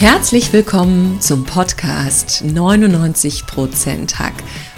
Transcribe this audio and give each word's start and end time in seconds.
Herzlich 0.00 0.52
willkommen 0.52 1.20
zum 1.20 1.44
Podcast 1.44 2.44
99% 2.44 4.14
Hack. 4.14 4.32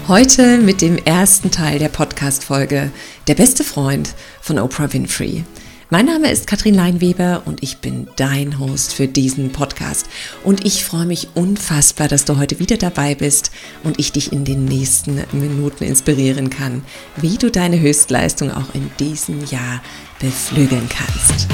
Heute 0.08 0.56
mit 0.56 0.80
dem 0.80 0.96
ersten 0.96 1.50
Teil 1.50 1.78
der 1.78 1.90
Podcast-Folge 1.90 2.90
Der 3.28 3.34
beste 3.34 3.62
Freund 3.62 4.14
von 4.40 4.58
Oprah 4.58 4.90
Winfrey. 4.90 5.44
Mein 5.90 6.06
Name 6.06 6.30
ist 6.30 6.46
Katrin 6.46 6.72
Leinweber 6.72 7.42
und 7.44 7.62
ich 7.62 7.82
bin 7.82 8.08
dein 8.16 8.58
Host 8.58 8.94
für 8.94 9.08
diesen 9.08 9.52
Podcast. 9.52 10.06
Und 10.42 10.64
ich 10.64 10.84
freue 10.84 11.04
mich 11.04 11.28
unfassbar, 11.34 12.08
dass 12.08 12.24
du 12.24 12.38
heute 12.38 12.58
wieder 12.58 12.78
dabei 12.78 13.14
bist 13.14 13.50
und 13.84 13.98
ich 13.98 14.12
dich 14.12 14.32
in 14.32 14.46
den 14.46 14.64
nächsten 14.64 15.22
Minuten 15.32 15.84
inspirieren 15.84 16.48
kann, 16.48 16.82
wie 17.16 17.36
du 17.36 17.50
deine 17.50 17.78
Höchstleistung 17.78 18.50
auch 18.50 18.72
in 18.74 18.90
diesem 18.98 19.44
Jahr 19.44 19.82
beflügeln 20.18 20.88
kannst. 20.88 21.46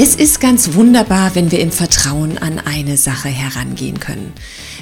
Es 0.00 0.14
ist 0.14 0.38
ganz 0.38 0.74
wunderbar, 0.74 1.34
wenn 1.34 1.50
wir 1.50 1.58
im 1.58 1.72
Vertrauen 1.72 2.38
an 2.38 2.60
eine 2.60 2.96
Sache 2.96 3.30
herangehen 3.30 3.98
können. 3.98 4.32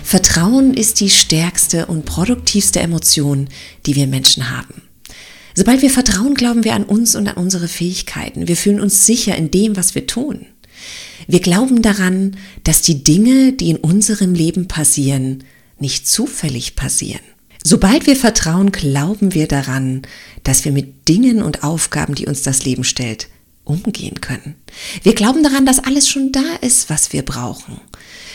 Vertrauen 0.05 0.75
ist 0.75 1.01
die 1.01 1.09
stärkste 1.09 1.87
und 1.87 2.05
produktivste 2.05 2.81
Emotion, 2.81 3.49
die 3.87 3.97
wir 3.97 4.09
Menschen 4.09 4.51
haben. 4.51 4.83
Sobald 5.55 5.81
wir 5.81 5.89
vertrauen, 5.89 6.35
glauben 6.35 6.65
wir 6.65 6.75
an 6.75 6.85
uns 6.85 7.17
und 7.17 7.29
an 7.29 7.37
unsere 7.39 7.67
Fähigkeiten. 7.67 8.47
Wir 8.47 8.59
fühlen 8.59 8.79
uns 8.79 9.07
sicher 9.07 9.35
in 9.37 9.51
dem, 9.51 9.75
was 9.75 9.95
wir 9.95 10.07
tun. 10.07 10.45
Wir 11.27 11.41
glauben 11.41 11.81
daran, 11.81 12.37
dass 12.65 12.83
die 12.83 13.03
Dinge, 13.03 13.55
die 13.55 13.71
in 13.71 13.79
unserem 13.79 14.35
Leben 14.35 14.69
passieren, 14.69 15.45
nicht 15.79 16.07
zufällig 16.07 16.77
passieren. 16.77 17.23
Sobald 17.65 18.07
wir 18.07 18.17
vertrauen, 18.17 18.71
glauben 18.71 19.33
wir 19.33 19.49
daran, 19.49 20.03
dass 20.43 20.67
wir 20.67 20.73
mit 20.73 21.09
Dingen 21.09 21.41
und 21.41 21.65
Aufgaben, 21.65 22.15
die 22.15 22.27
uns 22.27 22.43
das 22.43 22.67
Leben 22.67 22.85
stellt, 22.85 23.29
umgehen 23.67 24.21
können. 24.21 24.55
Wir 25.03 25.15
glauben 25.15 25.43
daran, 25.43 25.67
dass 25.67 25.81
alles 25.81 26.09
schon 26.09 26.33
da 26.33 26.55
ist, 26.63 26.89
was 26.89 27.13
wir 27.13 27.23
brauchen, 27.23 27.81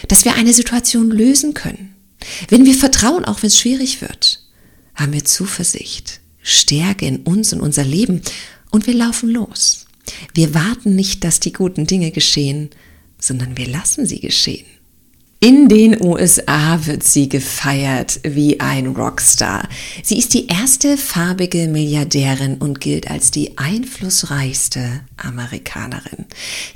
dass 0.08 0.26
wir 0.26 0.36
eine 0.36 0.54
Situation 0.54 1.10
lösen 1.10 1.54
können. 1.54 1.96
Wenn 2.50 2.66
wir 2.66 2.76
vertrauen, 2.76 3.26
auch 3.26 3.42
wenn 3.42 3.48
es 3.48 3.58
schwierig 3.58 4.02
wird, 4.02 4.44
haben 4.94 5.14
wir 5.14 5.26
Zuversicht, 5.26 6.20
Stärke 6.44 7.08
in 7.08 7.18
uns 7.24 7.54
und 7.54 7.62
unser 7.62 7.84
Leben 7.84 8.22
und 8.70 8.88
wir 8.88 8.94
laufen 8.94 9.30
los. 9.30 9.86
Wir 10.34 10.54
warten 10.54 10.96
nicht, 10.96 11.24
dass 11.24 11.40
die 11.40 11.54
guten 11.54 11.88
Dinge 11.88 12.12
geschehen, 12.12 12.70
sondern 13.18 13.58
wir 13.58 13.68
lassen 13.68 14.06
sie 14.06 14.20
geschehen. 14.20 14.66
In 15.44 15.68
den 15.70 16.00
USA 16.00 16.86
wird 16.86 17.02
sie 17.02 17.28
gefeiert 17.28 18.20
wie 18.22 18.60
ein 18.60 18.86
Rockstar. 18.86 19.68
Sie 20.04 20.20
ist 20.20 20.36
die 20.36 20.46
erste 20.46 20.98
farbige 20.98 21.68
Milliardärin 21.68 22.60
und 22.60 22.80
gilt 22.80 23.10
als 23.10 23.32
die 23.32 23.58
einflussreichste 23.58 25.02
Amerikanerin. 25.18 26.26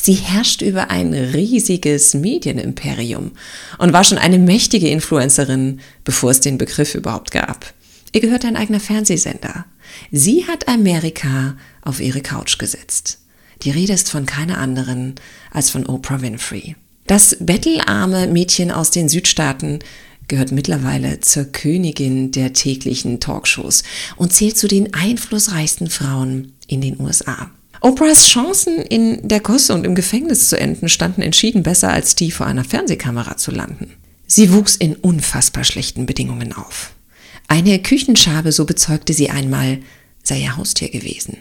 Sie 0.01 0.15
herrscht 0.15 0.63
über 0.63 0.89
ein 0.89 1.13
riesiges 1.13 2.15
Medienimperium 2.15 3.33
und 3.77 3.93
war 3.93 4.03
schon 4.03 4.17
eine 4.17 4.39
mächtige 4.39 4.89
Influencerin, 4.89 5.79
bevor 6.03 6.31
es 6.31 6.39
den 6.39 6.57
Begriff 6.57 6.95
überhaupt 6.95 7.29
gab. 7.29 7.71
Ihr 8.13 8.21
gehört 8.21 8.45
ein 8.45 8.57
eigener 8.57 8.79
Fernsehsender. 8.79 9.65
Sie 10.09 10.47
hat 10.47 10.67
Amerika 10.67 11.55
auf 11.83 11.99
ihre 11.99 12.21
Couch 12.21 12.57
gesetzt. 12.57 13.19
Die 13.61 13.69
Rede 13.69 13.93
ist 13.93 14.09
von 14.09 14.25
keiner 14.25 14.57
anderen 14.57 15.13
als 15.51 15.69
von 15.69 15.85
Oprah 15.85 16.23
Winfrey. 16.23 16.75
Das 17.07 17.37
bettelarme 17.39 18.27
Mädchen 18.27 18.71
aus 18.71 18.89
den 18.89 19.09
Südstaaten 19.09 19.79
gehört 20.27 20.51
mittlerweile 20.51 21.19
zur 21.19 21.45
Königin 21.45 22.31
der 22.31 22.53
täglichen 22.53 23.19
Talkshows 23.19 23.83
und 24.15 24.33
zählt 24.33 24.57
zu 24.57 24.67
den 24.67 24.93
einflussreichsten 24.93 25.89
Frauen 25.89 26.53
in 26.67 26.81
den 26.81 26.99
USA. 26.99 27.51
Oprahs 27.81 28.27
Chancen, 28.27 28.77
in 28.77 29.27
der 29.27 29.39
Gosse 29.39 29.73
und 29.75 29.85
im 29.85 29.93
Gefängnis 29.93 30.49
zu 30.49 30.59
enden, 30.59 30.89
standen 30.89 31.21
entschieden 31.21 31.61
besser 31.61 31.91
als 31.91 32.15
die 32.15 32.31
vor 32.31 32.47
einer 32.47 32.63
Fernsehkamera 32.63 33.37
zu 33.37 33.51
landen. 33.51 33.93
Sie 34.25 34.51
wuchs 34.51 34.75
in 34.75 34.95
unfassbar 34.95 35.63
schlechten 35.63 36.07
Bedingungen 36.07 36.53
auf. 36.53 36.93
Eine 37.47 37.79
Küchenschabe, 37.79 38.51
so 38.51 38.65
bezeugte 38.65 39.13
sie 39.13 39.29
einmal, 39.29 39.79
sei 40.23 40.39
ihr 40.39 40.57
Haustier 40.57 40.89
gewesen. 40.89 41.37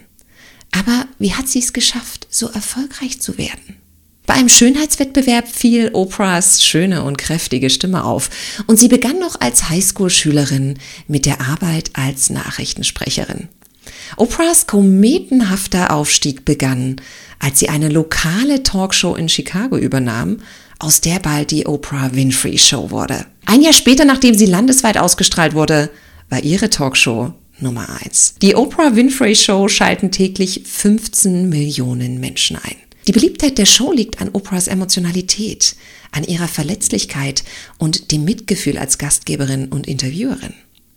Aber 0.71 1.07
wie 1.17 1.33
hat 1.33 1.47
sie 1.47 1.59
es 1.59 1.73
geschafft, 1.73 2.27
so 2.29 2.49
erfolgreich 2.49 3.19
zu 3.19 3.39
werden? 3.39 3.77
Bei 4.25 4.33
einem 4.33 4.49
Schönheitswettbewerb 4.49 5.47
fiel 5.47 5.91
Oprahs 5.93 6.63
schöne 6.63 7.03
und 7.03 7.17
kräftige 7.17 7.69
Stimme 7.69 8.03
auf 8.03 8.29
und 8.65 8.79
sie 8.79 8.87
begann 8.87 9.19
noch 9.19 9.39
als 9.39 9.69
Highschool-Schülerin 9.69 10.79
mit 11.07 11.25
der 11.25 11.41
Arbeit 11.41 11.91
als 11.93 12.29
Nachrichtensprecherin. 12.29 13.49
Oprahs 14.17 14.65
kometenhafter 14.65 15.91
Aufstieg 15.91 16.43
begann, 16.43 16.97
als 17.39 17.59
sie 17.59 17.69
eine 17.69 17.89
lokale 17.89 18.63
Talkshow 18.63 19.15
in 19.15 19.29
Chicago 19.29 19.77
übernahm, 19.77 20.39
aus 20.79 21.01
der 21.01 21.19
bald 21.19 21.51
die 21.51 21.67
Oprah 21.67 22.13
Winfrey 22.13 22.57
Show 22.57 22.89
wurde. 22.91 23.25
Ein 23.45 23.61
Jahr 23.61 23.73
später, 23.73 24.05
nachdem 24.05 24.35
sie 24.35 24.45
landesweit 24.45 24.97
ausgestrahlt 24.97 25.53
wurde, 25.53 25.89
war 26.29 26.43
ihre 26.43 26.69
Talkshow 26.69 27.33
Nummer 27.59 27.87
eins. 28.03 28.35
Die 28.41 28.55
Oprah 28.55 28.95
Winfrey 28.95 29.35
Show 29.35 29.67
schalten 29.67 30.11
täglich 30.11 30.63
15 30.65 31.47
Millionen 31.47 32.19
Menschen 32.19 32.57
ein. 32.57 32.84
Die 33.07 33.11
Beliebtheit 33.11 33.57
der 33.57 33.65
Show 33.65 33.91
liegt 33.91 34.19
an 34.19 34.29
Oprahs 34.33 34.67
Emotionalität, 34.67 35.75
an 36.11 36.23
ihrer 36.23 36.47
Verletzlichkeit 36.47 37.43
und 37.77 38.11
dem 38.11 38.23
Mitgefühl 38.25 38.77
als 38.77 38.97
Gastgeberin 38.97 39.67
und 39.67 39.87
Interviewerin. 39.87 40.53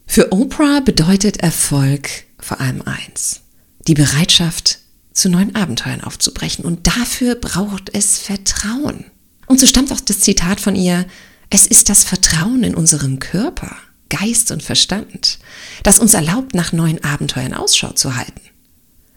Für 0.06 0.32
Oprah 0.32 0.80
bedeutet 0.80 1.38
Erfolg 1.38 2.08
vor 2.38 2.60
allem 2.60 2.82
eins, 2.82 3.40
die 3.86 3.94
Bereitschaft, 3.94 4.78
zu 5.12 5.28
neuen 5.28 5.54
Abenteuern 5.56 6.02
aufzubrechen. 6.02 6.64
Und 6.64 6.86
dafür 6.86 7.34
braucht 7.34 7.90
es 7.92 8.18
Vertrauen. 8.18 9.04
Und 9.46 9.58
so 9.58 9.66
stammt 9.66 9.92
auch 9.92 10.00
das 10.00 10.20
Zitat 10.20 10.60
von 10.60 10.76
ihr, 10.76 11.06
es 11.50 11.66
ist 11.66 11.88
das 11.88 12.04
Vertrauen 12.04 12.62
in 12.62 12.74
unserem 12.74 13.18
Körper, 13.18 13.76
Geist 14.10 14.50
und 14.50 14.62
Verstand, 14.62 15.38
das 15.82 15.98
uns 15.98 16.14
erlaubt, 16.14 16.54
nach 16.54 16.72
neuen 16.72 17.02
Abenteuern 17.02 17.54
Ausschau 17.54 17.92
zu 17.92 18.16
halten. 18.16 18.40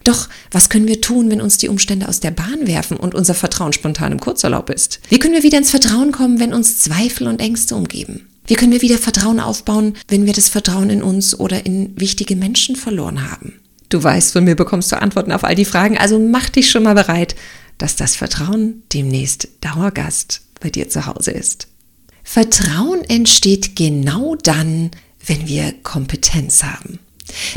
Doch 0.04 0.30
was 0.50 0.70
können 0.70 0.88
wir 0.88 1.02
tun, 1.02 1.30
wenn 1.30 1.42
uns 1.42 1.58
die 1.58 1.70
Umstände 1.70 2.08
aus 2.08 2.20
der 2.20 2.32
Bahn 2.32 2.66
werfen 2.68 2.98
und 2.98 3.16
unser 3.16 3.34
Vertrauen 3.34 3.74
spontan 3.74 4.12
im 4.12 4.20
Kurzurlaub 4.20 4.70
ist? 4.70 5.00
Wie 5.10 5.20
können 5.20 5.34
wir 5.34 5.44
wieder 5.44 5.58
ins 5.58 5.72
Vertrauen 5.72 6.12
kommen, 6.12 6.40
wenn 6.40 6.54
uns 6.54 6.80
Zweifel 6.80 7.28
und 7.28 7.40
Ängste 7.40 7.76
umgeben? 7.76 8.28
Wie 8.48 8.56
können 8.56 8.72
wir 8.72 8.82
wieder 8.82 8.98
Vertrauen 8.98 9.40
aufbauen, 9.40 9.94
wenn 10.08 10.26
wir 10.26 10.34
das 10.34 10.50
Vertrauen 10.50 10.90
in 10.90 11.04
uns 11.04 11.40
oder 11.40 11.66
in 11.66 12.00
wichtige 12.00 12.36
Menschen 12.36 12.76
verloren 12.76 13.32
haben? 13.32 13.60
Du 13.90 14.02
weißt, 14.02 14.34
von 14.34 14.44
mir 14.44 14.56
bekommst 14.56 14.92
du 14.92 15.02
Antworten 15.02 15.32
auf 15.32 15.44
all 15.44 15.56
die 15.56 15.66
Fragen, 15.66 15.98
also 15.98 16.18
mach 16.18 16.50
dich 16.50 16.72
schon 16.72 16.84
mal 16.84 16.96
bereit, 16.96 17.36
dass 17.78 17.96
das 17.96 18.16
Vertrauen 18.16 18.84
demnächst 18.94 19.50
Dauergast 19.62 20.42
bei 20.60 20.70
dir 20.70 20.90
zu 20.90 21.06
Hause 21.06 21.32
ist. 21.32 21.68
Vertrauen 22.24 23.04
entsteht 23.04 23.76
genau 23.76 24.36
dann, 24.36 24.92
wenn 25.26 25.48
wir 25.48 25.74
Kompetenz 25.84 26.64
haben. 26.64 27.00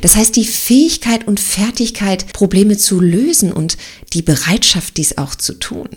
Das 0.02 0.16
heißt, 0.16 0.36
die 0.36 0.44
Fähigkeit 0.44 1.26
und 1.26 1.40
Fertigkeit, 1.40 2.32
Probleme 2.32 2.76
zu 2.76 3.00
lösen 3.00 3.52
und 3.52 3.76
die 4.12 4.22
Bereitschaft, 4.22 4.96
dies 4.96 5.18
auch 5.18 5.34
zu 5.34 5.54
tun. 5.54 5.88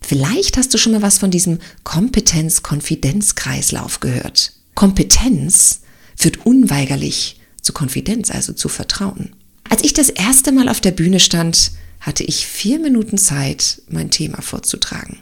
Vielleicht 0.00 0.56
hast 0.56 0.74
du 0.74 0.78
schon 0.78 0.92
mal 0.92 1.02
was 1.02 1.18
von 1.18 1.30
diesem 1.30 1.58
Kompetenz-Konfidenz-Kreislauf 1.84 4.00
gehört. 4.00 4.54
Kompetenz 4.74 5.82
führt 6.16 6.44
unweigerlich 6.46 7.38
zu 7.60 7.72
Konfidenz, 7.72 8.30
also 8.30 8.52
zu 8.52 8.68
Vertrauen. 8.68 9.36
Als 9.68 9.84
ich 9.84 9.92
das 9.92 10.08
erste 10.08 10.52
Mal 10.52 10.68
auf 10.68 10.80
der 10.80 10.90
Bühne 10.90 11.20
stand, 11.20 11.70
hatte 12.00 12.24
ich 12.24 12.46
vier 12.46 12.80
Minuten 12.80 13.18
Zeit, 13.18 13.82
mein 13.88 14.10
Thema 14.10 14.42
vorzutragen. 14.42 15.20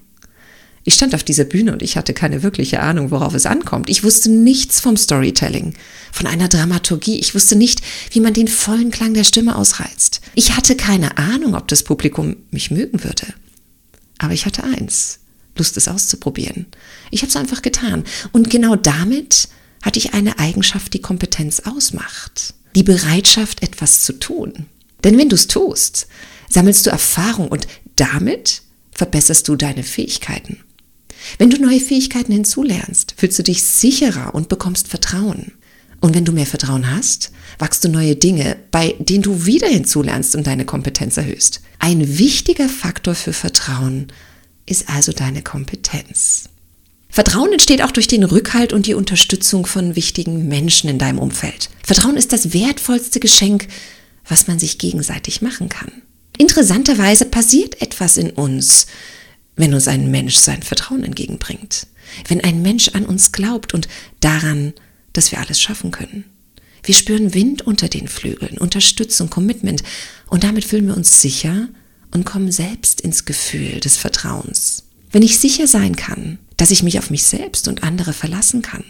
Ich 0.88 0.94
stand 0.94 1.14
auf 1.14 1.22
dieser 1.22 1.44
Bühne 1.44 1.74
und 1.74 1.82
ich 1.82 1.98
hatte 1.98 2.14
keine 2.14 2.42
wirkliche 2.42 2.80
Ahnung, 2.80 3.10
worauf 3.10 3.34
es 3.34 3.44
ankommt. 3.44 3.90
Ich 3.90 4.04
wusste 4.04 4.30
nichts 4.30 4.80
vom 4.80 4.96
Storytelling, 4.96 5.74
von 6.12 6.26
einer 6.26 6.48
Dramaturgie. 6.48 7.18
Ich 7.18 7.34
wusste 7.34 7.56
nicht, 7.56 7.82
wie 8.12 8.20
man 8.20 8.32
den 8.32 8.48
vollen 8.48 8.90
Klang 8.90 9.12
der 9.12 9.24
Stimme 9.24 9.56
ausreizt. 9.56 10.22
Ich 10.34 10.56
hatte 10.56 10.76
keine 10.76 11.18
Ahnung, 11.18 11.54
ob 11.54 11.68
das 11.68 11.82
Publikum 11.82 12.36
mich 12.50 12.70
mögen 12.70 13.04
würde. 13.04 13.26
Aber 14.16 14.32
ich 14.32 14.46
hatte 14.46 14.64
eins, 14.64 15.18
Lust 15.58 15.76
es 15.76 15.88
auszuprobieren. 15.88 16.64
Ich 17.10 17.20
habe 17.20 17.28
es 17.28 17.36
einfach 17.36 17.60
getan. 17.60 18.04
Und 18.32 18.48
genau 18.48 18.74
damit 18.74 19.50
hatte 19.82 19.98
ich 19.98 20.14
eine 20.14 20.38
Eigenschaft, 20.38 20.94
die 20.94 21.02
Kompetenz 21.02 21.60
ausmacht. 21.66 22.54
Die 22.74 22.82
Bereitschaft, 22.82 23.62
etwas 23.62 24.04
zu 24.04 24.14
tun. 24.14 24.64
Denn 25.04 25.18
wenn 25.18 25.28
du 25.28 25.34
es 25.36 25.48
tust, 25.48 26.06
sammelst 26.48 26.86
du 26.86 26.90
Erfahrung 26.90 27.48
und 27.48 27.68
damit 27.96 28.62
verbesserst 28.92 29.46
du 29.48 29.54
deine 29.54 29.82
Fähigkeiten. 29.82 30.60
Wenn 31.36 31.50
du 31.50 31.60
neue 31.60 31.80
Fähigkeiten 31.80 32.32
hinzulernst, 32.32 33.14
fühlst 33.16 33.38
du 33.38 33.42
dich 33.42 33.62
sicherer 33.62 34.34
und 34.34 34.48
bekommst 34.48 34.88
Vertrauen. 34.88 35.52
Und 36.00 36.14
wenn 36.14 36.24
du 36.24 36.32
mehr 36.32 36.46
Vertrauen 36.46 36.90
hast, 36.90 37.32
wachst 37.58 37.84
du 37.84 37.88
neue 37.88 38.16
Dinge, 38.16 38.56
bei 38.70 38.94
denen 38.98 39.22
du 39.22 39.46
wieder 39.46 39.68
hinzulernst 39.68 40.36
und 40.36 40.46
deine 40.46 40.64
Kompetenz 40.64 41.16
erhöhst. 41.16 41.60
Ein 41.80 42.18
wichtiger 42.18 42.68
Faktor 42.68 43.14
für 43.14 43.32
Vertrauen 43.32 44.06
ist 44.64 44.88
also 44.88 45.12
deine 45.12 45.42
Kompetenz. 45.42 46.44
Vertrauen 47.08 47.52
entsteht 47.52 47.82
auch 47.82 47.90
durch 47.90 48.06
den 48.06 48.22
Rückhalt 48.22 48.72
und 48.72 48.86
die 48.86 48.94
Unterstützung 48.94 49.66
von 49.66 49.96
wichtigen 49.96 50.46
Menschen 50.46 50.88
in 50.88 50.98
deinem 50.98 51.18
Umfeld. 51.18 51.70
Vertrauen 51.82 52.16
ist 52.16 52.32
das 52.32 52.52
wertvollste 52.52 53.18
Geschenk, 53.18 53.66
was 54.28 54.46
man 54.46 54.58
sich 54.58 54.78
gegenseitig 54.78 55.42
machen 55.42 55.68
kann. 55.68 55.90
Interessanterweise 56.36 57.24
passiert 57.24 57.80
etwas 57.82 58.18
in 58.18 58.30
uns, 58.30 58.86
wenn 59.58 59.74
uns 59.74 59.86
ein 59.86 60.10
Mensch 60.10 60.36
sein 60.36 60.62
Vertrauen 60.62 61.04
entgegenbringt. 61.04 61.86
Wenn 62.26 62.42
ein 62.42 62.62
Mensch 62.62 62.88
an 62.94 63.04
uns 63.04 63.32
glaubt 63.32 63.74
und 63.74 63.88
daran, 64.20 64.72
dass 65.12 65.30
wir 65.30 65.40
alles 65.40 65.60
schaffen 65.60 65.90
können. 65.90 66.24
Wir 66.82 66.94
spüren 66.94 67.34
Wind 67.34 67.62
unter 67.62 67.88
den 67.88 68.08
Flügeln, 68.08 68.56
Unterstützung, 68.56 69.28
Commitment 69.28 69.82
und 70.28 70.44
damit 70.44 70.64
fühlen 70.64 70.86
wir 70.86 70.96
uns 70.96 71.20
sicher 71.20 71.68
und 72.12 72.24
kommen 72.24 72.50
selbst 72.50 73.00
ins 73.02 73.26
Gefühl 73.26 73.80
des 73.80 73.96
Vertrauens. 73.96 74.84
Wenn 75.10 75.22
ich 75.22 75.38
sicher 75.38 75.66
sein 75.66 75.96
kann, 75.96 76.38
dass 76.56 76.70
ich 76.70 76.82
mich 76.82 76.98
auf 76.98 77.10
mich 77.10 77.24
selbst 77.24 77.68
und 77.68 77.82
andere 77.82 78.12
verlassen 78.12 78.62
kann, 78.62 78.84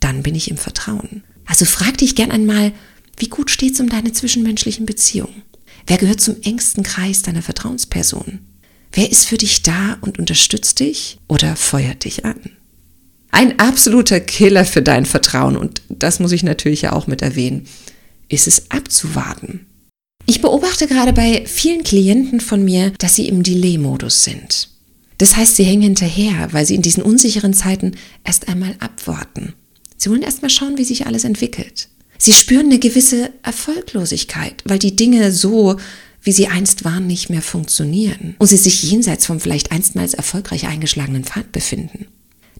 dann 0.00 0.22
bin 0.22 0.34
ich 0.34 0.50
im 0.50 0.56
Vertrauen. 0.56 1.24
Also 1.44 1.64
frag 1.64 1.98
dich 1.98 2.14
gern 2.14 2.30
einmal, 2.30 2.72
wie 3.18 3.28
gut 3.28 3.50
steht's 3.50 3.80
um 3.80 3.88
deine 3.88 4.12
zwischenmenschlichen 4.12 4.86
Beziehungen? 4.86 5.42
Wer 5.86 5.98
gehört 5.98 6.20
zum 6.20 6.36
engsten 6.42 6.82
Kreis 6.82 7.22
deiner 7.22 7.42
Vertrauensperson? 7.42 8.40
Wer 8.96 9.12
ist 9.12 9.26
für 9.26 9.36
dich 9.36 9.62
da 9.62 9.98
und 10.00 10.18
unterstützt 10.18 10.80
dich 10.80 11.18
oder 11.28 11.54
feuert 11.54 12.04
dich 12.04 12.24
an? 12.24 12.56
Ein 13.30 13.58
absoluter 13.58 14.20
Killer 14.20 14.64
für 14.64 14.80
dein 14.80 15.04
Vertrauen, 15.04 15.58
und 15.58 15.82
das 15.90 16.18
muss 16.18 16.32
ich 16.32 16.42
natürlich 16.42 16.80
ja 16.80 16.92
auch 16.94 17.06
mit 17.06 17.20
erwähnen, 17.20 17.68
ist 18.30 18.48
es 18.48 18.70
abzuwarten. 18.70 19.66
Ich 20.24 20.40
beobachte 20.40 20.86
gerade 20.86 21.12
bei 21.12 21.44
vielen 21.44 21.84
Klienten 21.84 22.40
von 22.40 22.64
mir, 22.64 22.90
dass 22.98 23.14
sie 23.14 23.28
im 23.28 23.42
Delay-Modus 23.42 24.24
sind. 24.24 24.70
Das 25.18 25.36
heißt, 25.36 25.56
sie 25.56 25.64
hängen 25.64 25.82
hinterher, 25.82 26.48
weil 26.52 26.64
sie 26.64 26.74
in 26.74 26.82
diesen 26.82 27.02
unsicheren 27.02 27.52
Zeiten 27.52 27.92
erst 28.24 28.48
einmal 28.48 28.76
abwarten. 28.78 29.52
Sie 29.98 30.08
wollen 30.08 30.22
erst 30.22 30.40
mal 30.40 30.48
schauen, 30.48 30.78
wie 30.78 30.84
sich 30.84 31.06
alles 31.06 31.24
entwickelt. 31.24 31.90
Sie 32.16 32.32
spüren 32.32 32.66
eine 32.66 32.78
gewisse 32.78 33.30
Erfolglosigkeit, 33.42 34.62
weil 34.64 34.78
die 34.78 34.96
Dinge 34.96 35.32
so, 35.32 35.76
wie 36.26 36.32
sie 36.32 36.48
einst 36.48 36.84
waren, 36.84 37.06
nicht 37.06 37.30
mehr 37.30 37.40
funktionieren 37.40 38.34
und 38.38 38.48
sie 38.48 38.56
sich 38.56 38.82
jenseits 38.82 39.26
vom 39.26 39.38
vielleicht 39.38 39.70
einstmals 39.70 40.12
erfolgreich 40.12 40.66
eingeschlagenen 40.66 41.22
Pfad 41.22 41.52
befinden. 41.52 42.06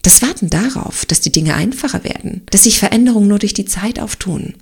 Das 0.03 0.23
Warten 0.23 0.49
darauf, 0.49 1.05
dass 1.05 1.21
die 1.21 1.33
Dinge 1.33 1.55
einfacher 1.55 2.05
werden, 2.05 2.43
dass 2.51 2.63
sich 2.63 2.79
Veränderungen 2.79 3.27
nur 3.27 3.41
durch 3.41 3.55
die 3.55 3.65
Zeit 3.65 3.99
auftun, 3.99 4.55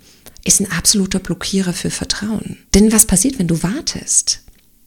ist 0.47 0.61
ein 0.61 0.73
absoluter 0.73 1.19
Blockierer 1.19 1.75
für 1.75 1.91
Vertrauen. 1.91 2.57
Denn 2.73 2.93
was 2.93 3.05
passiert, 3.05 3.39
wenn 3.39 3.47
du 3.47 3.63
wartest? 3.63 4.41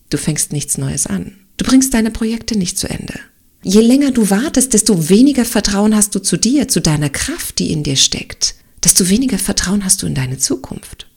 Du 0.09 0.17
fängst 0.17 0.51
nichts 0.51 0.79
Neues 0.79 1.05
an. 1.05 1.33
Du 1.57 1.65
bringst 1.65 1.93
deine 1.93 2.09
Projekte 2.09 2.57
nicht 2.57 2.79
zu 2.79 2.89
Ende. 2.89 3.19
Je 3.61 3.81
länger 3.81 4.09
du 4.09 4.31
wartest, 4.31 4.73
desto 4.73 5.09
weniger 5.09 5.45
Vertrauen 5.45 5.95
hast 5.95 6.15
du 6.15 6.19
zu 6.19 6.37
dir, 6.37 6.67
zu 6.67 6.81
deiner 6.81 7.11
Kraft, 7.11 7.59
die 7.59 7.71
in 7.71 7.83
dir 7.83 7.95
steckt. 7.95 8.55
Desto 8.83 9.09
weniger 9.09 9.37
Vertrauen 9.37 9.85
hast 9.85 10.01
du 10.01 10.07
in 10.07 10.15
deine 10.15 10.39
Zukunft. 10.39 11.07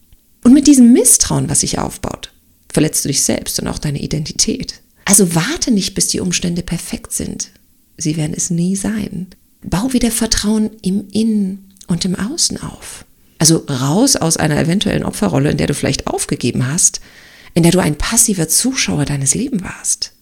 Und 0.45 0.53
mit 0.53 0.67
diesem 0.67 0.93
Misstrauen, 0.93 1.49
was 1.49 1.61
sich 1.61 1.79
aufbaut, 1.79 2.30
verletzt 2.73 3.05
du 3.05 3.09
dich 3.09 3.23
selbst 3.23 3.61
und 3.61 3.69
auch 3.69 3.79
deine 3.79 4.01
Identität. 4.01 4.81
Also 5.05 5.35
warte 5.35 5.71
nicht, 5.71 5.95
bis 5.95 6.09
die 6.09 6.21
Umstände 6.21 6.63
perfekt 6.63 7.13
sind. 7.13 7.51
Sie 7.97 8.17
werden 8.17 8.35
es 8.37 8.51
nie 8.51 8.77
sein. 8.77 9.29
Bau 9.63 9.93
wieder 9.93 10.11
Vertrauen 10.11 10.71
im 10.83 11.09
Innen 11.13 11.73
und 11.87 12.05
im 12.05 12.15
Außen 12.17 12.63
auf. 12.63 13.05
Also 13.39 13.65
raus 13.69 14.17
aus 14.17 14.37
einer 14.37 14.59
eventuellen 14.59 15.05
Opferrolle, 15.05 15.51
in 15.51 15.57
der 15.57 15.67
du 15.67 15.75
vielleicht 15.75 16.07
aufgegeben 16.07 16.67
hast, 16.67 17.01
in 17.55 17.63
der 17.63 17.73
du 17.73 17.81
ein 17.81 17.97
passiver 17.97 18.49
Zuschauer 18.49 19.05
deines 19.05 19.35
Lebens 19.35 19.63
warst. 19.63 20.13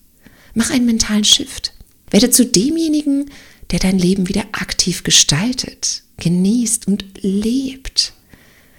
Mach 0.55 0.71
einen 0.71 0.87
mentalen 0.87 1.25
Shift. 1.25 1.73
Werde 2.11 2.31
zu 2.31 2.47
demjenigen, 2.47 3.31
der 3.71 3.81
dein 3.81 3.99
Leben 3.99 4.29
wieder 4.29 4.45
aktiv 4.53 5.03
gestaltet, 5.03 6.03
genießt 6.17 6.87
und 6.87 7.05
lebt. 7.21 8.12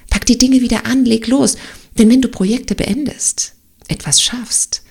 Pack 0.09 0.25
die 0.25 0.37
Dinge 0.37 0.61
wieder 0.61 0.85
an, 0.85 1.05
leg 1.05 1.27
los. 1.27 1.57
Denn 1.97 2.09
wenn 2.09 2.21
du 2.21 2.27
Projekte 2.29 2.75
beendest, 2.75 3.53
etwas 3.89 4.21
schaffst, 4.21 4.83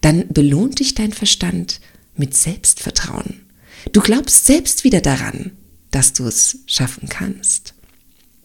dann 0.00 0.28
belohnt 0.28 0.80
dich 0.80 0.94
dein 0.94 1.12
Verstand 1.12 1.80
mit 2.16 2.36
Selbstvertrauen. 2.36 3.46
Du 3.92 4.00
glaubst 4.00 4.46
selbst 4.46 4.84
wieder 4.84 5.00
daran, 5.00 5.52
dass 5.90 6.12
du 6.12 6.26
es 6.26 6.58
schaffen 6.66 7.08
kannst. 7.08 7.74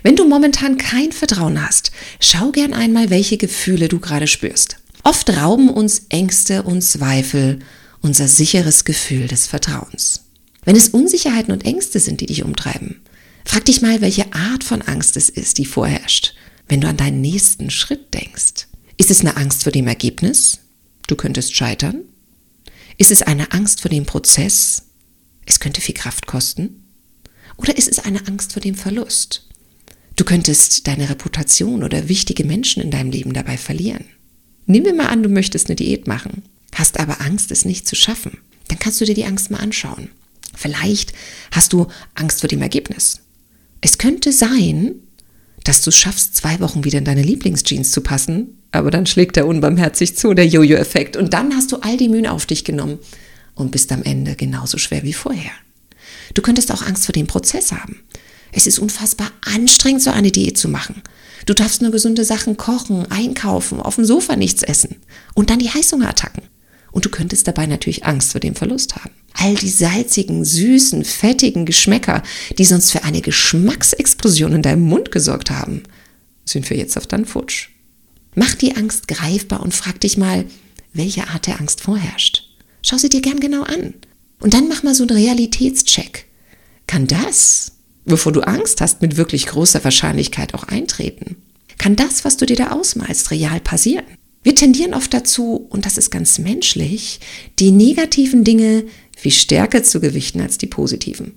Wenn 0.04 0.16
du 0.16 0.28
momentan 0.28 0.78
kein 0.78 1.12
Vertrauen 1.12 1.62
hast, 1.62 1.92
schau 2.20 2.52
gern 2.52 2.74
einmal, 2.74 3.10
welche 3.10 3.38
Gefühle 3.38 3.88
du 3.88 4.00
gerade 4.00 4.28
spürst. 4.28 4.78
Oft 5.04 5.30
rauben 5.30 5.70
uns 5.70 6.04
Ängste 6.10 6.64
und 6.64 6.82
Zweifel 6.82 7.60
unser 8.02 8.28
sicheres 8.28 8.86
Gefühl 8.86 9.28
des 9.28 9.48
Vertrauens. 9.48 10.26
Wenn 10.64 10.76
es 10.76 10.90
Unsicherheiten 10.90 11.54
und 11.54 11.66
Ängste 11.66 12.00
sind, 12.00 12.22
die 12.22 12.26
dich 12.26 12.44
umtreiben, 12.44 13.02
frag 13.46 13.66
dich 13.66 13.82
mal, 13.82 14.02
welche 14.02 14.34
Art 14.34 14.64
von 14.64 14.82
Angst 14.82 15.18
es 15.18 15.30
ist, 15.30 15.58
die 15.58 15.66
vorherrscht, 15.66 16.36
wenn 16.68 16.82
du 16.82 16.88
an 16.88 16.98
deinen 16.98 17.22
nächsten 17.22 17.70
Schritt 17.70 18.14
denkst. 18.14 18.68
Ist 18.98 19.12
es 19.12 19.22
eine 19.22 19.38
Angst 19.38 19.64
vor 19.64 19.72
dem 19.72 19.88
Ergebnis? 19.88 20.60
Du 21.06 21.16
könntest 21.16 21.56
scheitern? 21.56 22.02
Ist 22.98 23.12
es 23.12 23.22
eine 23.22 23.52
Angst 23.52 23.82
vor 23.82 23.90
dem 23.90 24.06
Prozess? 24.08 24.88
Es 25.46 25.60
könnte 25.60 25.82
viel 25.82 25.94
Kraft 25.94 26.26
kosten. 26.26 26.84
Oder 27.58 27.78
ist 27.78 27.88
es 27.88 28.00
eine 28.00 28.28
Angst 28.28 28.54
vor 28.54 28.62
dem 28.62 28.74
Verlust? 28.74 29.48
Du 30.16 30.26
könntest 30.26 30.88
deine 30.88 31.10
Reputation 31.10 31.84
oder 31.84 32.10
wichtige 32.10 32.44
Menschen 32.44 32.82
in 32.82 32.90
deinem 32.90 33.12
Leben 33.12 33.34
dabei 33.34 33.58
verlieren. 33.58 34.06
Nehmen 34.66 34.88
wir 34.88 34.94
mal 34.96 35.08
an, 35.08 35.22
du 35.22 35.30
möchtest 35.30 35.68
eine 35.68 35.76
Diät 35.76 36.08
machen, 36.08 36.42
hast 36.74 37.00
aber 37.00 37.22
Angst, 37.22 37.52
es 37.52 37.66
nicht 37.66 37.88
zu 37.88 37.96
schaffen. 37.96 38.40
Dann 38.68 38.80
kannst 38.80 39.00
du 39.00 39.06
dir 39.06 39.14
die 39.14 39.26
Angst 39.26 39.52
mal 39.52 39.60
anschauen. 39.60 40.10
Vielleicht 40.56 41.14
hast 41.52 41.72
du 41.72 41.88
Angst 42.16 42.40
vor 42.40 42.50
dem 42.50 42.64
Ergebnis. 42.64 43.22
Es 43.80 44.00
könnte 44.00 44.32
sein, 44.32 44.96
dass 45.68 45.82
du 45.82 45.92
schaffst, 45.92 46.36
zwei 46.36 46.60
Wochen 46.62 46.86
wieder 46.86 47.00
in 47.00 47.06
deine 47.06 47.24
Lieblingsjeans 47.24 47.92
zu 47.92 48.02
passen, 48.02 48.58
aber 48.72 48.90
dann 48.90 49.06
schlägt 49.06 49.36
er 49.36 49.48
unbarmherzig 49.48 50.16
zu, 50.16 50.34
der 50.34 50.48
Jojo-Effekt. 50.48 51.18
Und 51.18 51.34
dann 51.34 51.56
hast 51.56 51.72
du 51.72 51.78
all 51.78 51.98
die 51.98 52.10
Mühen 52.10 52.28
auf 52.28 52.46
dich 52.46 52.64
genommen 52.64 53.00
und 53.56 53.72
bist 53.72 53.92
am 53.92 54.04
Ende 54.04 54.36
genauso 54.36 54.78
schwer 54.78 55.04
wie 55.04 55.14
vorher. 55.14 55.52
Du 56.34 56.42
könntest 56.42 56.72
auch 56.72 56.86
Angst 56.86 57.06
vor 57.06 57.14
dem 57.14 57.28
Prozess 57.28 57.72
haben. 57.72 58.04
Es 58.52 58.66
ist 58.66 58.80
unfassbar 58.80 59.32
anstrengend, 59.42 60.02
so 60.02 60.12
eine 60.12 60.32
Diät 60.32 60.58
zu 60.58 60.70
machen. 60.70 61.02
Du 61.46 61.54
darfst 61.54 61.82
nur 61.82 61.92
gesunde 61.92 62.24
Sachen 62.24 62.56
kochen, 62.58 63.10
einkaufen, 63.12 63.82
auf 63.82 63.96
dem 63.96 64.06
Sofa 64.06 64.36
nichts 64.36 64.64
essen 64.64 64.96
und 65.34 65.50
dann 65.50 65.60
die 65.60 65.70
Heißhungerattacken. 65.70 66.44
Und 66.98 67.06
du 67.06 67.10
könntest 67.10 67.48
dabei 67.48 67.68
natürlich 67.68 68.08
Angst 68.08 68.32
vor 68.32 68.42
dem 68.42 68.56
Verlust 68.56 68.96
haben. 68.96 69.12
All 69.34 69.54
die 69.54 69.70
salzigen, 69.70 70.44
süßen, 70.44 71.06
fettigen 71.06 71.68
Geschmäcker, 71.68 72.24
die 72.58 72.66
sonst 72.66 72.90
für 72.92 73.04
eine 73.04 73.22
Geschmacksexplosion 73.22 74.54
in 74.54 74.62
deinem 74.64 74.82
Mund 74.82 75.12
gesorgt 75.12 75.52
haben, 75.52 75.84
sind 76.44 76.66
für 76.66 76.74
jetzt 76.74 76.98
auf 76.98 77.06
dann 77.06 77.26
futsch. 77.26 77.70
Mach 78.34 78.56
die 78.56 78.76
Angst 78.76 79.08
greifbar 79.08 79.62
und 79.62 79.76
frag 79.76 80.00
dich 80.00 80.18
mal, 80.18 80.46
welche 80.92 81.28
Art 81.28 81.46
der 81.46 81.60
Angst 81.60 81.82
vorherrscht. 81.82 82.50
Schau 82.82 82.98
sie 82.98 83.10
dir 83.10 83.22
gern 83.22 83.40
genau 83.40 83.62
an. 83.62 83.94
Und 84.40 84.56
dann 84.56 84.68
mach 84.68 84.82
mal 84.82 84.96
so 84.96 85.04
einen 85.04 85.16
Realitätscheck. 85.16 86.26
Kann 86.88 87.06
das, 87.06 87.74
wovor 88.06 88.32
du 88.32 88.42
Angst 88.42 88.82
hast, 88.82 89.04
mit 89.04 89.18
wirklich 89.18 89.46
großer 89.46 89.84
Wahrscheinlichkeit 89.84 90.56
auch 90.56 90.64
eintreten? 90.64 91.36
Kann 91.78 91.96
das, 91.96 92.26
was 92.26 92.38
du 92.38 92.48
dir 92.48 92.56
da 92.56 92.72
ausmalst, 92.72 93.30
real 93.30 93.60
passieren? 93.60 94.06
Wir 94.48 94.56
tendieren 94.56 94.94
oft 94.94 95.14
dazu, 95.14 95.68
und 95.70 95.86
das 95.86 95.98
ist 95.98 96.10
ganz 96.10 96.40
menschlich, 96.40 97.20
die 97.60 97.72
negativen 97.72 98.46
Dinge 98.46 98.86
viel 99.14 99.34
stärker 99.34 99.84
zu 99.84 100.00
gewichten 100.00 100.40
als 100.40 100.58
die 100.58 100.68
positiven. 100.68 101.34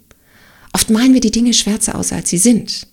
Oft 0.72 0.90
malen 0.90 1.12
wir 1.12 1.20
die 1.20 1.32
Dinge 1.32 1.52
schwärzer 1.52 1.96
aus, 1.96 2.12
als 2.12 2.30
sie 2.30 2.38
sind. 2.38 2.86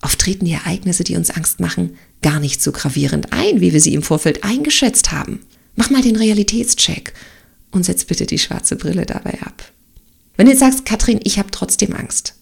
Oft 0.00 0.18
treten 0.18 0.46
die 0.46 0.52
Ereignisse, 0.52 1.04
die 1.04 1.14
uns 1.14 1.28
Angst 1.28 1.60
machen, 1.60 1.98
gar 2.22 2.40
nicht 2.40 2.62
so 2.62 2.72
gravierend 2.72 3.34
ein, 3.34 3.60
wie 3.60 3.74
wir 3.74 3.82
sie 3.82 3.92
im 3.92 4.02
Vorfeld 4.02 4.44
eingeschätzt 4.44 5.12
haben. 5.12 5.40
Mach 5.76 5.90
mal 5.90 6.00
den 6.00 6.16
Realitätscheck 6.16 7.12
und 7.70 7.84
setz 7.84 8.06
bitte 8.06 8.24
die 8.24 8.38
schwarze 8.38 8.76
Brille 8.76 9.04
dabei 9.04 9.42
ab. 9.42 9.70
Wenn 10.38 10.46
du 10.46 10.52
jetzt 10.52 10.60
sagst, 10.60 10.86
Katrin, 10.86 11.20
ich 11.22 11.38
habe 11.38 11.50
trotzdem 11.50 11.94
Angst, 11.94 12.34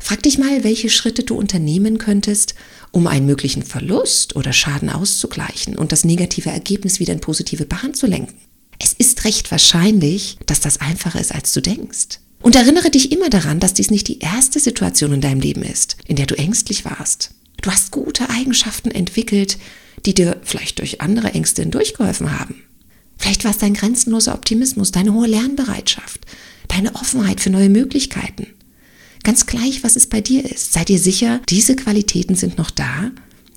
frag 0.00 0.22
dich 0.22 0.38
mal, 0.38 0.64
welche 0.64 0.90
Schritte 0.90 1.22
du 1.22 1.36
unternehmen 1.36 1.98
könntest, 1.98 2.54
um 2.90 3.06
einen 3.06 3.26
möglichen 3.26 3.62
Verlust 3.62 4.36
oder 4.36 4.52
Schaden 4.52 4.90
auszugleichen 4.90 5.76
und 5.76 5.92
das 5.92 6.04
negative 6.04 6.50
Ergebnis 6.50 7.00
wieder 7.00 7.12
in 7.12 7.20
positive 7.20 7.66
Bahn 7.66 7.94
zu 7.94 8.06
lenken. 8.06 8.34
Es 8.78 8.92
ist 8.92 9.24
recht 9.24 9.50
wahrscheinlich, 9.50 10.38
dass 10.46 10.60
das 10.60 10.80
einfacher 10.80 11.20
ist, 11.20 11.34
als 11.34 11.52
du 11.52 11.60
denkst. 11.60 12.20
Und 12.40 12.54
erinnere 12.54 12.90
dich 12.90 13.10
immer 13.10 13.30
daran, 13.30 13.58
dass 13.58 13.74
dies 13.74 13.90
nicht 13.90 14.06
die 14.06 14.20
erste 14.20 14.60
Situation 14.60 15.12
in 15.12 15.20
deinem 15.20 15.40
Leben 15.40 15.62
ist, 15.62 15.96
in 16.06 16.16
der 16.16 16.26
du 16.26 16.36
ängstlich 16.36 16.84
warst. 16.84 17.30
Du 17.60 17.70
hast 17.70 17.90
gute 17.90 18.30
Eigenschaften 18.30 18.90
entwickelt, 18.90 19.58
die 20.06 20.14
dir 20.14 20.40
vielleicht 20.44 20.78
durch 20.78 21.00
andere 21.00 21.32
Ängste 21.34 21.62
hindurchgeholfen 21.62 22.38
haben. 22.38 22.62
Vielleicht 23.16 23.42
war 23.44 23.50
es 23.50 23.58
dein 23.58 23.74
grenzenloser 23.74 24.34
Optimismus, 24.34 24.92
deine 24.92 25.12
hohe 25.12 25.26
Lernbereitschaft, 25.26 26.24
deine 26.68 26.94
Offenheit 26.94 27.40
für 27.40 27.50
neue 27.50 27.68
Möglichkeiten. 27.68 28.46
Ganz 29.24 29.46
gleich, 29.46 29.82
was 29.84 29.96
es 29.96 30.06
bei 30.06 30.20
dir 30.20 30.44
ist. 30.44 30.72
Sei 30.72 30.84
dir 30.84 30.98
sicher, 30.98 31.40
diese 31.48 31.76
Qualitäten 31.76 32.34
sind 32.34 32.58
noch 32.58 32.70
da 32.70 33.10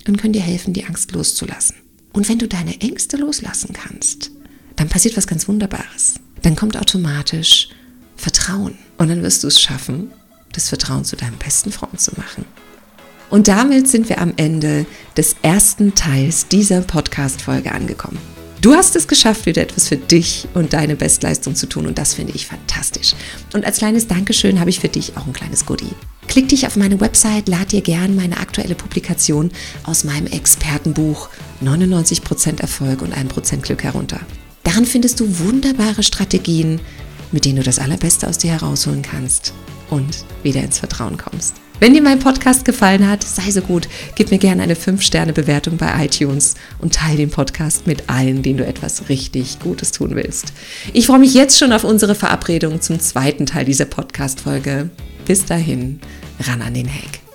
und 0.08 0.18
können 0.18 0.34
dir 0.34 0.42
helfen, 0.42 0.74
die 0.74 0.86
Angst 0.86 1.12
loszulassen. 1.12 1.76
Und 2.14 2.28
wenn 2.28 2.40
du 2.40 2.48
deine 2.48 2.82
Ängste 2.82 3.18
loslassen 3.18 3.74
kannst, 3.74 4.32
dann 4.76 4.90
passiert 4.90 5.16
was 5.16 5.28
ganz 5.28 5.48
Wunderbares. 5.48 6.16
Dann 6.42 6.56
kommt 6.56 6.78
automatisch 6.78 7.70
Vertrauen. 8.16 8.78
Und 8.98 9.10
dann 9.10 9.24
wirst 9.24 9.44
du 9.44 9.48
es 9.48 9.60
schaffen, 9.60 10.12
das 10.54 10.70
Vertrauen 10.70 11.06
zu 11.06 11.16
deinem 11.16 11.38
besten 11.38 11.72
Freund 11.72 12.00
zu 12.00 12.12
machen. 12.18 12.46
Und 13.30 13.48
damit 13.48 13.88
sind 13.88 14.10
wir 14.10 14.20
am 14.20 14.34
Ende 14.36 14.86
des 15.16 15.38
ersten 15.42 15.96
Teils 15.96 16.48
dieser 16.48 16.82
Podcast-Folge 16.82 17.72
angekommen. 17.72 18.20
Du 18.62 18.76
hast 18.76 18.96
es 18.96 19.08
geschafft, 19.08 19.48
wieder 19.48 19.64
etwas 19.64 19.88
für 19.88 19.98
dich 19.98 20.48
und 20.54 20.74
deine 20.74 20.96
Bestleistung 20.96 21.56
zu 21.56 21.66
tun 21.66 21.88
und 21.88 21.98
das 21.98 22.14
finde 22.14 22.34
ich 22.36 22.46
fantastisch. 22.46 23.16
Und 23.54 23.66
als 23.66 23.80
kleines 23.80 24.06
Dankeschön 24.06 24.60
habe 24.60 24.70
ich 24.70 24.80
für 24.80 24.88
dich 24.88 25.18
auch 25.18 25.26
ein 25.26 25.34
kleines 25.34 25.66
Goodie. 25.66 25.96
Klick 26.28 26.50
dich 26.50 26.68
auf 26.68 26.76
meine 26.76 27.02
Website, 27.02 27.50
lad 27.50 27.72
dir 27.72 27.82
gern 27.82 28.16
meine 28.16 28.38
aktuelle 28.38 28.76
Publikation 28.76 29.50
aus 29.84 30.04
meinem 30.04 30.28
Expertenbuch 30.28 31.30
99% 31.64 32.62
Erfolg 32.62 33.02
und 33.02 33.16
1% 33.16 33.62
Glück 33.62 33.84
herunter. 33.84 34.20
Darin 34.64 34.86
findest 34.86 35.20
du 35.20 35.40
wunderbare 35.40 36.04
Strategien, 36.04 36.80
mit 37.32 37.46
denen 37.46 37.58
du 37.58 37.64
das 37.64 37.80
Allerbeste 37.80 38.28
aus 38.28 38.38
dir 38.38 38.52
herausholen 38.52 39.02
kannst 39.02 39.54
und 39.90 40.24
wieder 40.44 40.62
ins 40.62 40.78
Vertrauen 40.78 41.18
kommst. 41.18 41.61
Wenn 41.82 41.96
dir 41.96 42.04
mein 42.04 42.20
Podcast 42.20 42.64
gefallen 42.64 43.10
hat, 43.10 43.24
sei 43.24 43.50
so 43.50 43.60
gut, 43.60 43.90
gib 44.14 44.30
mir 44.30 44.38
gerne 44.38 44.62
eine 44.62 44.76
5-Sterne-Bewertung 44.76 45.78
bei 45.78 46.06
iTunes 46.06 46.54
und 46.78 46.94
teile 46.94 47.18
den 47.18 47.32
Podcast 47.32 47.88
mit 47.88 48.08
allen, 48.08 48.44
denen 48.44 48.60
du 48.60 48.66
etwas 48.68 49.10
richtig 49.10 49.58
Gutes 49.58 49.92
tun 49.92 50.16
willst. 50.16 50.54
Ich 50.94 51.08
freue 51.08 51.18
mich 51.18 51.34
jetzt 51.34 51.58
schon 51.58 51.74
auf 51.74 51.84
unsere 51.84 52.14
Verabredung 52.14 52.82
zum 52.82 53.00
zweiten 53.00 53.48
Teil 53.48 53.66
dieser 53.66 53.86
Podcast-Folge. 53.86 54.92
Bis 55.26 55.46
dahin, 55.46 56.00
ran 56.42 56.62
an 56.62 56.76
den 56.76 56.88
Hack. 56.88 57.31